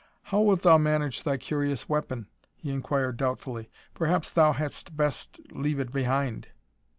"How 0.23 0.39
wilt 0.41 0.63
thou 0.63 0.79
manage 0.79 1.21
thy 1.21 1.37
curious 1.37 1.87
weapon?" 1.87 2.25
he 2.55 2.71
inquired 2.71 3.17
doubtfully. 3.17 3.69
"Perhaps 3.93 4.31
thou 4.31 4.51
hadst 4.51 4.97
best 4.97 5.39
leave 5.51 5.79
it 5.79 5.91
behind." 5.93 6.47